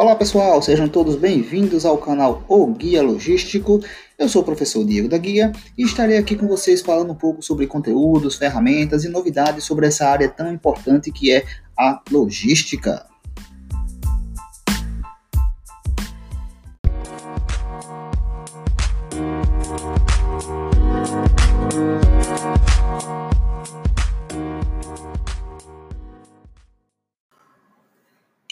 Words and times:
Olá 0.00 0.16
pessoal, 0.16 0.62
sejam 0.62 0.88
todos 0.88 1.14
bem-vindos 1.14 1.84
ao 1.84 1.98
canal 1.98 2.42
O 2.48 2.66
Guia 2.68 3.02
Logístico. 3.02 3.80
Eu 4.18 4.30
sou 4.30 4.40
o 4.40 4.44
professor 4.46 4.82
Diego 4.82 5.10
da 5.10 5.18
Guia 5.18 5.52
e 5.76 5.82
estarei 5.82 6.16
aqui 6.16 6.36
com 6.36 6.48
vocês 6.48 6.80
falando 6.80 7.12
um 7.12 7.14
pouco 7.14 7.42
sobre 7.42 7.66
conteúdos, 7.66 8.36
ferramentas 8.36 9.04
e 9.04 9.10
novidades 9.10 9.64
sobre 9.64 9.86
essa 9.86 10.08
área 10.08 10.26
tão 10.26 10.50
importante 10.50 11.12
que 11.12 11.30
é 11.30 11.44
a 11.78 12.00
logística. 12.10 13.09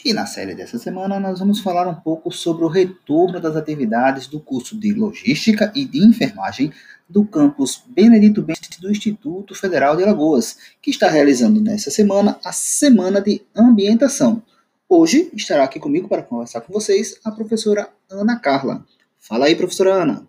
E 0.05 0.13
na 0.13 0.27
série 0.27 0.55
dessa 0.55 0.79
semana 0.79 1.19
nós 1.19 1.41
vamos 1.41 1.61
falar 1.61 1.89
um 1.89 1.95
pouco 1.95 2.31
sobre 2.31 2.65
o 2.65 2.69
retorno 2.69 3.41
das 3.41 3.57
atividades 3.57 4.29
do 4.29 4.39
curso 4.39 4.79
de 4.79 4.93
Logística 4.93 5.73
e 5.75 5.85
de 5.85 6.05
Enfermagem 6.05 6.73
do 7.09 7.25
campus 7.25 7.83
Benedito 7.87 8.41
Bentes 8.41 8.79
do 8.79 8.91
Instituto 8.91 9.55
Federal 9.55 9.97
de 9.97 10.05
Alagoas, 10.05 10.57
que 10.81 10.91
está 10.91 11.09
realizando 11.09 11.61
nessa 11.61 11.91
semana 11.91 12.39
a 12.45 12.53
Semana 12.53 13.21
de 13.21 13.43
Ambientação. 13.57 14.43
Hoje 14.89 15.31
estará 15.35 15.65
aqui 15.65 15.81
comigo 15.81 16.09
para 16.09 16.23
conversar 16.23 16.61
com 16.61 16.73
vocês 16.73 17.19
a 17.25 17.33
professora 17.33 17.89
Ana 18.11 18.39
Carla. 18.39 18.85
Fala 19.19 19.47
aí, 19.47 19.57
professora 19.57 19.95
Ana. 19.95 20.27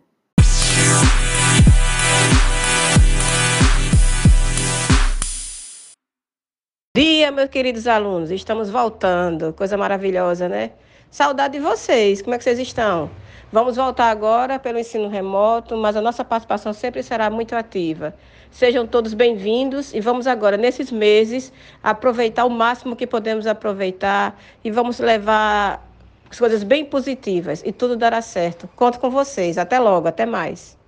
Dia, 6.99 7.31
meus 7.31 7.49
queridos 7.49 7.87
alunos. 7.87 8.29
Estamos 8.29 8.69
voltando. 8.69 9.53
Coisa 9.53 9.77
maravilhosa, 9.77 10.49
né? 10.49 10.71
Saudade 11.09 11.57
de 11.57 11.63
vocês. 11.63 12.21
Como 12.21 12.35
é 12.35 12.37
que 12.37 12.43
vocês 12.43 12.59
estão? 12.59 13.09
Vamos 13.53 13.77
voltar 13.77 14.09
agora 14.09 14.59
pelo 14.59 14.77
ensino 14.77 15.07
remoto, 15.07 15.77
mas 15.77 15.95
a 15.95 16.01
nossa 16.01 16.25
participação 16.25 16.73
sempre 16.73 17.01
será 17.01 17.29
muito 17.29 17.55
ativa. 17.55 18.13
Sejam 18.51 18.85
todos 18.85 19.13
bem-vindos 19.13 19.93
e 19.93 20.01
vamos 20.01 20.27
agora, 20.27 20.57
nesses 20.57 20.91
meses, 20.91 21.53
aproveitar 21.81 22.43
o 22.43 22.49
máximo 22.49 22.97
que 22.97 23.07
podemos 23.07 23.47
aproveitar 23.47 24.37
e 24.61 24.69
vamos 24.69 24.99
levar 24.99 25.81
coisas 26.37 26.63
bem 26.63 26.83
positivas 26.83 27.63
e 27.65 27.71
tudo 27.71 27.95
dará 27.95 28.21
certo. 28.21 28.69
Conto 28.75 28.99
com 28.99 29.09
vocês. 29.09 29.57
Até 29.57 29.79
logo, 29.79 30.09
até 30.09 30.25
mais. 30.25 30.78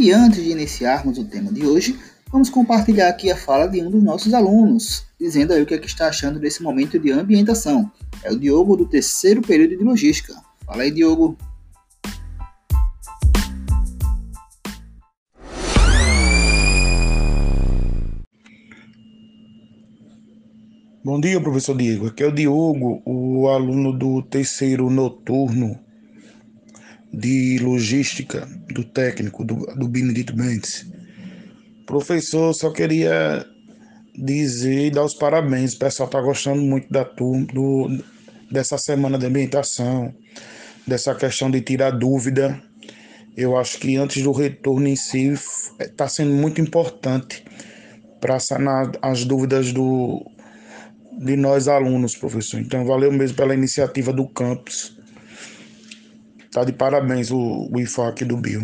E 0.00 0.12
antes 0.12 0.44
de 0.44 0.52
iniciarmos 0.52 1.18
o 1.18 1.24
tema 1.24 1.52
de 1.52 1.66
hoje, 1.66 1.98
vamos 2.30 2.48
compartilhar 2.48 3.08
aqui 3.08 3.32
a 3.32 3.36
fala 3.36 3.66
de 3.66 3.82
um 3.82 3.90
dos 3.90 4.00
nossos 4.00 4.32
alunos, 4.32 5.04
dizendo 5.20 5.52
aí 5.52 5.60
o 5.60 5.66
que, 5.66 5.74
é 5.74 5.78
que 5.78 5.88
está 5.88 6.06
achando 6.06 6.38
desse 6.38 6.62
momento 6.62 7.00
de 7.00 7.10
ambientação. 7.10 7.90
É 8.22 8.30
o 8.30 8.38
Diogo 8.38 8.76
do 8.76 8.86
terceiro 8.86 9.42
período 9.42 9.76
de 9.76 9.82
logística. 9.82 10.40
Fala 10.64 10.84
aí, 10.84 10.92
Diogo. 10.92 11.36
Bom 21.04 21.20
dia, 21.20 21.40
professor 21.40 21.76
Diego. 21.76 22.06
Aqui 22.06 22.22
é 22.22 22.28
o 22.28 22.32
Diogo, 22.32 23.02
o 23.04 23.48
aluno 23.48 23.92
do 23.92 24.22
terceiro 24.22 24.88
noturno 24.90 25.87
de 27.12 27.58
logística 27.58 28.46
do 28.72 28.84
técnico 28.84 29.44
do, 29.44 29.54
do 29.76 29.88
Benedito 29.88 30.36
Mendes. 30.36 30.86
Professor, 31.86 32.52
só 32.52 32.70
queria 32.70 33.46
dizer 34.14 34.86
e 34.86 34.90
dar 34.90 35.04
os 35.04 35.14
parabéns. 35.14 35.74
O 35.74 35.78
pessoal 35.78 36.06
está 36.06 36.20
gostando 36.20 36.60
muito 36.60 36.92
da 36.92 37.04
turma, 37.04 37.46
do, 37.46 37.98
dessa 38.50 38.76
semana 38.76 39.18
de 39.18 39.26
ambientação, 39.26 40.14
dessa 40.86 41.14
questão 41.14 41.50
de 41.50 41.60
tirar 41.60 41.92
dúvida. 41.92 42.60
Eu 43.36 43.56
acho 43.56 43.78
que 43.78 43.96
antes 43.96 44.22
do 44.22 44.32
retorno 44.32 44.88
em 44.88 44.96
si 44.96 45.32
está 45.80 46.08
sendo 46.08 46.34
muito 46.34 46.60
importante 46.60 47.44
para 48.20 48.38
sanar 48.38 48.90
as 49.00 49.24
dúvidas 49.24 49.72
do, 49.72 50.26
de 51.18 51.36
nós 51.36 51.68
alunos, 51.68 52.16
professor. 52.16 52.60
Então, 52.60 52.84
valeu 52.84 53.12
mesmo 53.12 53.36
pela 53.36 53.54
iniciativa 53.54 54.12
do 54.12 54.28
campus 54.28 54.97
Tá 56.52 56.64
de 56.64 56.72
parabéns 56.72 57.30
o, 57.30 57.68
o 57.70 57.80
IFAC 57.80 58.24
do 58.24 58.36
Bill. 58.36 58.62